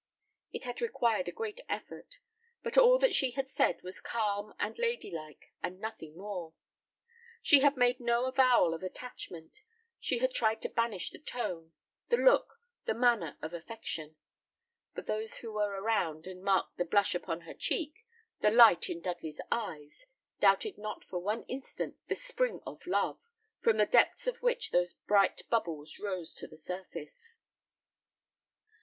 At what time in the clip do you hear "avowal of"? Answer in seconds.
8.25-8.81